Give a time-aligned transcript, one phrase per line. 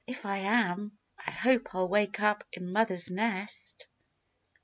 [0.07, 0.97] "If I am,
[1.27, 3.87] I hope I'll wake up in Mother's nest!"